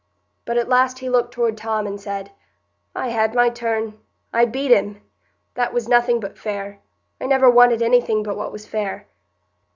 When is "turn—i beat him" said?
3.51-4.99